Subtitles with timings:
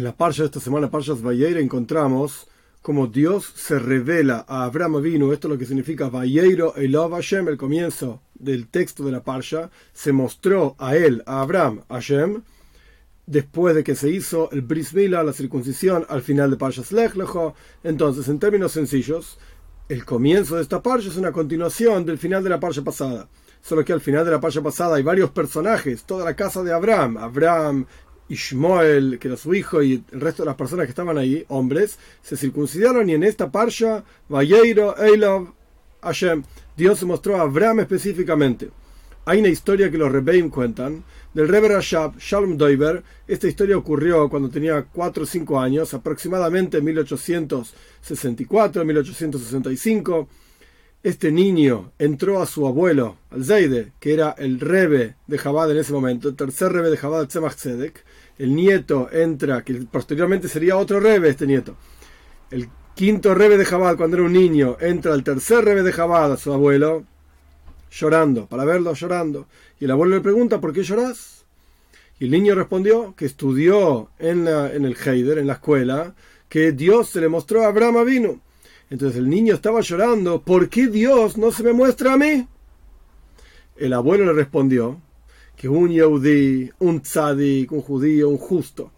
[0.00, 2.48] En la parsha de esta semana, Parshas Vayeira, encontramos
[2.80, 7.48] como Dios se revela a Abraham vino, esto es lo que significa Vayeiro Elov Hashem,
[7.48, 12.40] el comienzo del texto de la parsha, se mostró a él, a Abraham, Hashem,
[13.26, 17.14] después de que se hizo el Bris Mila, la circuncisión, al final de Parshas Lech
[17.14, 17.52] Lecho.
[17.84, 19.38] Entonces, en términos sencillos,
[19.90, 23.28] el comienzo de esta parsha es una continuación del final de la parsha pasada.
[23.60, 26.72] Solo que al final de la parsha pasada hay varios personajes, toda la casa de
[26.72, 27.84] Abraham, Abraham,
[28.30, 31.98] Ishmael, que era su hijo, y el resto de las personas que estaban ahí, hombres,
[32.22, 35.52] se circuncidaron y en esta parsha, Vayeiro, Eilav,
[36.02, 36.44] Hashem,
[36.76, 38.70] Dios se mostró a Abraham específicamente.
[39.26, 41.04] Hay una historia que los Rebbeim cuentan
[41.34, 43.02] del Rebbe Rashab Shalom Doiber.
[43.28, 50.28] Esta historia ocurrió cuando tenía 4 o 5 años, aproximadamente en 1864, 1865
[51.02, 55.78] este niño entró a su abuelo, al Zeide, que era el rebe de Jabad en
[55.78, 58.04] ese momento, el tercer rebe de Jabad, Tzemach Tzedek.
[58.40, 61.76] El nieto entra, que posteriormente sería otro rebe, este nieto.
[62.50, 66.32] El quinto rebe de Jabad, cuando era un niño, entra al tercer rebe de Jabad,
[66.32, 67.04] a su abuelo,
[67.90, 69.46] llorando, para verlo llorando.
[69.78, 71.44] Y el abuelo le pregunta, ¿por qué lloras?
[72.18, 76.14] Y el niño respondió que estudió en, la, en el Heider, en la escuela,
[76.48, 78.40] que Dios se le mostró a Abraham vino
[78.90, 82.46] entonces el niño estaba llorando, ¿por qué Dios no se me muestra a mí?
[83.76, 85.00] El abuelo le respondió
[85.60, 88.92] que un yehudí, un tzadik, un judío, un justo,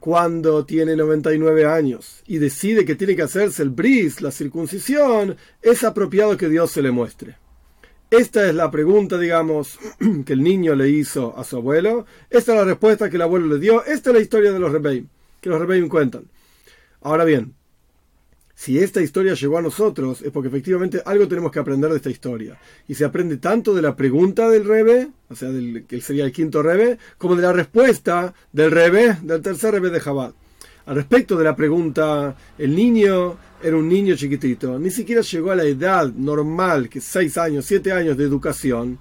[0.00, 5.84] cuando tiene 99 años y decide que tiene que hacerse el bris, la circuncisión, es
[5.84, 7.36] apropiado que Dios se le muestre.
[8.10, 9.78] Esta es la pregunta, digamos,
[10.26, 12.04] que el niño le hizo a su abuelo.
[12.28, 13.84] Esta es la respuesta que el abuelo le dio.
[13.84, 15.06] Esta es la historia de los Rebeim,
[15.40, 16.24] que los Rebeim cuentan.
[17.00, 17.54] Ahora bien,
[18.58, 22.10] si esta historia llegó a nosotros, es porque efectivamente algo tenemos que aprender de esta
[22.10, 22.58] historia.
[22.88, 26.32] Y se aprende tanto de la pregunta del Rebe, o sea, del, que sería el
[26.32, 30.34] quinto Rebe, como de la respuesta del Rebe, del tercer Rebe de Jabal.
[30.86, 35.56] Al respecto de la pregunta, el niño era un niño chiquitito, ni siquiera llegó a
[35.56, 38.98] la edad normal, que es seis años, siete años de educación.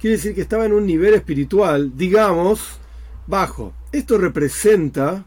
[0.00, 2.78] Quiere decir que estaba en un nivel espiritual, digamos,
[3.26, 3.74] bajo.
[3.90, 5.26] Esto representa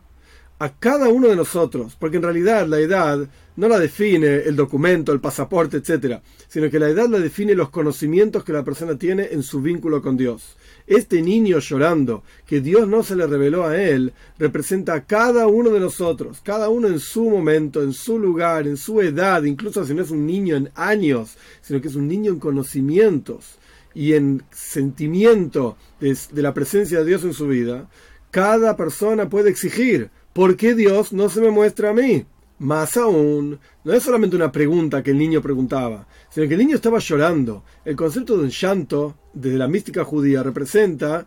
[0.59, 5.11] a cada uno de nosotros, porque en realidad la edad no la define el documento,
[5.11, 9.29] el pasaporte, etc., sino que la edad la define los conocimientos que la persona tiene
[9.31, 10.57] en su vínculo con Dios.
[10.87, 15.69] Este niño llorando, que Dios no se le reveló a él, representa a cada uno
[15.69, 19.93] de nosotros, cada uno en su momento, en su lugar, en su edad, incluso si
[19.93, 23.59] no es un niño en años, sino que es un niño en conocimientos
[23.93, 27.87] y en sentimiento de, de la presencia de Dios en su vida.
[28.31, 32.25] Cada persona puede exigir, ¿por qué Dios no se me muestra a mí?
[32.59, 36.75] Más aún, no es solamente una pregunta que el niño preguntaba, sino que el niño
[36.75, 37.63] estaba llorando.
[37.83, 41.25] El concepto de un llanto, desde la mística judía, representa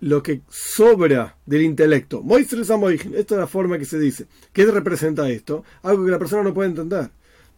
[0.00, 2.24] lo que sobra del intelecto.
[2.36, 4.26] Esta es la forma que se dice.
[4.52, 5.64] ¿Qué representa esto?
[5.82, 7.10] Algo que la persona no puede entender.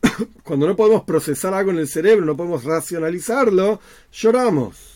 [0.43, 3.81] Cuando no podemos procesar algo en el cerebro, no podemos racionalizarlo,
[4.13, 4.94] lloramos.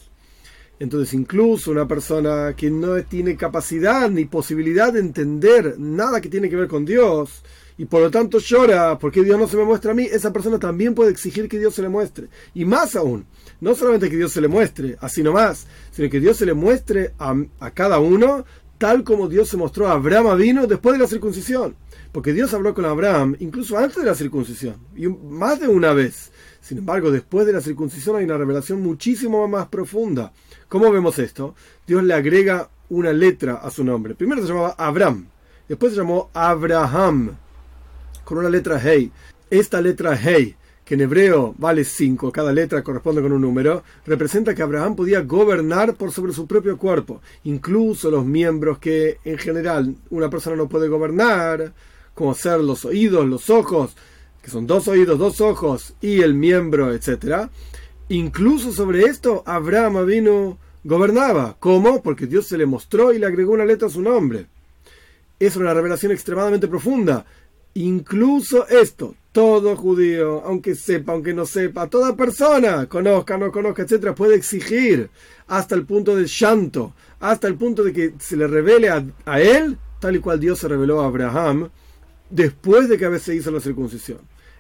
[0.81, 6.49] Entonces incluso una persona que no tiene capacidad ni posibilidad de entender nada que tiene
[6.49, 7.43] que ver con Dios
[7.79, 10.59] y por lo tanto llora porque Dios no se me muestra a mí, esa persona
[10.59, 12.29] también puede exigir que Dios se le muestre.
[12.53, 13.25] Y más aún,
[13.61, 17.13] no solamente que Dios se le muestre, así nomás, sino que Dios se le muestre
[17.19, 18.45] a, a cada uno
[18.79, 21.77] tal como Dios se mostró a Abraham vino después de la circuncisión.
[22.13, 26.33] Porque Dios habló con Abraham incluso antes de la circuncisión, y más de una vez.
[26.61, 30.33] Sin embargo, después de la circuncisión hay una revelación muchísimo más profunda
[30.69, 31.55] ¿Cómo vemos esto?
[31.87, 34.15] Dios le agrega una letra a su nombre.
[34.15, 35.27] Primero se llamaba Abraham,
[35.67, 37.39] después se llamó Abraham,
[38.23, 39.11] con una letra Hey.
[39.49, 40.57] Esta letra Hey,
[40.89, 45.21] que en hebreo vale 5, cada letra corresponde con un número, representa que Abraham podía
[45.21, 50.67] gobernar por sobre su propio cuerpo, incluso los miembros que en general una persona no
[50.67, 51.75] puede gobernar,
[52.15, 53.99] como ser los oídos, los ojos,
[54.41, 57.51] que son dos oídos, dos ojos y el miembro, etcétera
[58.09, 61.59] Incluso sobre esto, Abraham vino gobernaba.
[61.61, 62.03] ¿Cómo?
[62.03, 64.47] Porque Dios se le mostró y le agregó una letra a su nombre.
[65.39, 67.27] Es una revelación extremadamente profunda.
[67.75, 74.15] Incluso esto, todo judío, aunque sepa, aunque no sepa, toda persona, conozca, no conozca, etcétera,
[74.15, 75.11] puede exigir
[75.47, 79.79] hasta el punto del llanto, hasta el punto de que se le revele a, él,
[80.01, 81.71] tal y cual Dios se reveló a Abraham,
[82.31, 84.19] después de que a veces hizo la circuncisión.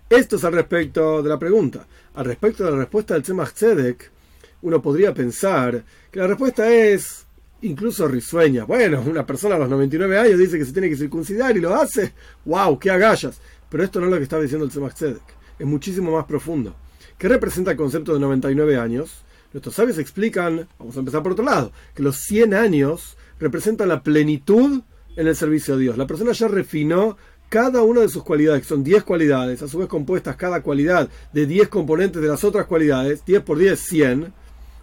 [0.09, 1.87] Esto es al respecto de la pregunta.
[2.15, 4.11] Al respecto de la respuesta del Tzemach Tzedek,
[4.63, 7.27] uno podría pensar que la respuesta es
[7.63, 8.65] incluso risueña.
[8.65, 11.75] Bueno, una persona a los 99 años dice que se tiene que circuncidar y lo
[11.75, 12.15] hace.
[12.45, 12.79] ¡Wow!
[12.79, 13.41] ¡Qué agallas!
[13.69, 15.23] Pero esto no es lo que está diciendo el Tzemach Tzedek.
[15.59, 16.75] Es muchísimo más profundo.
[17.19, 19.25] ¿Qué representa el concepto de 99 años?
[19.53, 24.03] Nuestros sabios explican, vamos a empezar por otro lado, que los 100 años representan la
[24.03, 24.83] plenitud
[25.17, 25.97] en el servicio a Dios.
[25.97, 27.17] La persona ya refinó
[27.49, 31.09] cada una de sus cualidades, que son 10 cualidades, a su vez compuestas cada cualidad
[31.33, 34.35] de 10 componentes de las otras cualidades, 10 por 10, 100.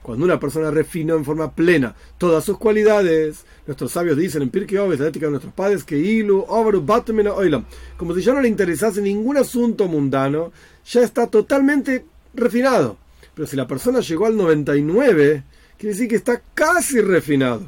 [0.06, 4.78] Cuando una persona refinó en forma plena todas sus cualidades, nuestros sabios dicen en Pirkei
[4.78, 7.66] Oves, la ética de nuestros padres, que ilu, oilam,
[7.98, 10.52] como si ya no le interesase ningún asunto mundano,
[10.86, 12.06] ya está totalmente
[12.36, 13.00] refinado.
[13.34, 15.44] Pero si la persona llegó al 99,
[15.76, 17.68] quiere decir que está casi refinado.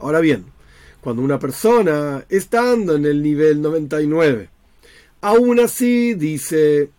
[0.00, 0.46] Ahora bien,
[1.00, 4.48] cuando una persona, estando en el nivel 99,
[5.20, 6.90] aún así dice,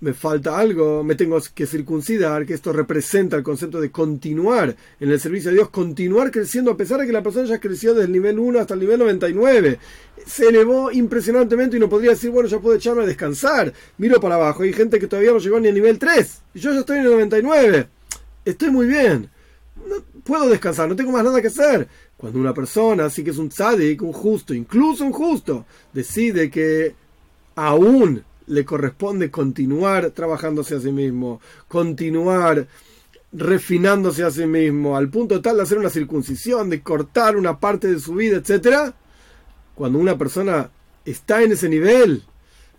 [0.00, 5.10] me falta algo, me tengo que circuncidar, que esto representa el concepto de continuar en
[5.10, 8.06] el servicio de Dios, continuar creciendo a pesar de que la persona ya creció desde
[8.06, 9.78] el nivel 1 hasta el nivel 99.
[10.26, 13.72] Se elevó impresionantemente y no podría decir, bueno, ya puedo echarme a descansar.
[13.98, 16.72] Miro para abajo, hay gente que todavía no llegó ni al nivel 3 y yo
[16.72, 17.88] ya estoy en el 99.
[18.44, 19.30] Estoy muy bien.
[19.88, 21.88] No puedo descansar, no tengo más nada que hacer.
[22.16, 26.94] Cuando una persona, así que es un tzadik, un justo, incluso un justo, decide que
[27.54, 32.66] aún le corresponde continuar trabajándose a sí mismo, continuar
[33.32, 37.88] refinándose a sí mismo, al punto tal de hacer una circuncisión, de cortar una parte
[37.88, 38.92] de su vida, etc.
[39.74, 40.70] Cuando una persona
[41.04, 42.22] está en ese nivel,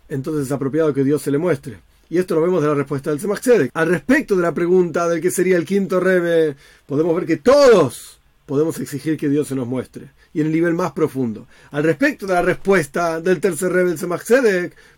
[0.07, 1.79] entonces es apropiado que Dios se le muestre.
[2.09, 3.41] Y esto lo vemos de la respuesta del Tzemach
[3.73, 8.19] Al respecto de la pregunta del que sería el quinto Rebe, podemos ver que todos
[8.45, 10.11] podemos exigir que Dios se nos muestre.
[10.33, 11.47] Y en el nivel más profundo.
[11.71, 14.23] Al respecto de la respuesta del tercer rebel Tzemach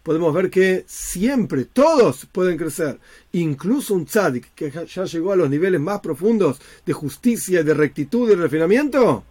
[0.04, 3.00] podemos ver que siempre, todos pueden crecer.
[3.34, 8.30] Incluso un tzadik que ya llegó a los niveles más profundos de justicia, de rectitud
[8.30, 9.24] y refinamiento,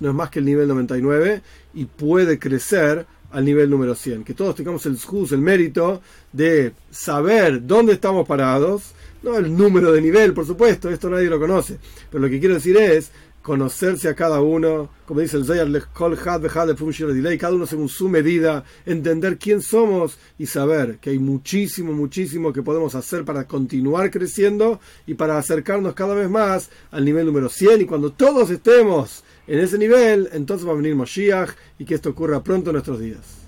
[0.00, 1.42] no es más que el nivel 99
[1.74, 4.24] y puede crecer al nivel número 100.
[4.24, 4.98] Que todos tengamos el
[5.30, 6.00] el mérito
[6.32, 11.38] de saber dónde estamos parados no el número de nivel, por supuesto, esto nadie lo
[11.38, 11.78] conoce.
[12.10, 13.10] Pero lo que quiero decir es
[13.42, 15.68] conocerse a cada uno, como dice el Zayar,
[17.38, 22.62] cada uno según su medida, entender quién somos y saber que hay muchísimo, muchísimo que
[22.62, 27.82] podemos hacer para continuar creciendo y para acercarnos cada vez más al nivel número 100.
[27.82, 32.10] Y cuando todos estemos en ese nivel, entonces va a venir Moshiach y que esto
[32.10, 33.39] ocurra pronto en nuestros días.